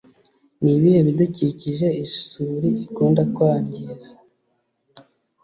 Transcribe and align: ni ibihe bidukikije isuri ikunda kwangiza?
ni 0.63 0.71
ibihe 0.77 0.99
bidukikije 1.07 1.87
isuri 2.05 2.69
ikunda 2.85 3.23
kwangiza? 3.33 4.13